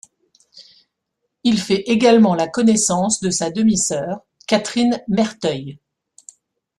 Il 1.43 1.59
fait 1.59 1.81
également 1.85 2.33
la 2.33 2.47
connaissance 2.47 3.19
de 3.19 3.29
sa 3.29 3.51
demi-sœur, 3.51 4.25
Kathryn 4.47 4.99
Merteuil. 5.07 5.77